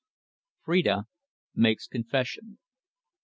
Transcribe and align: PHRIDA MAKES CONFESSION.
PHRIDA 0.65 1.03
MAKES 1.53 1.85
CONFESSION. 1.85 2.57